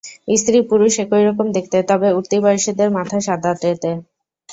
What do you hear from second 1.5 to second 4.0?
দেখতে, তবে উঠতি বয়সীদের মাথা সাদাটে।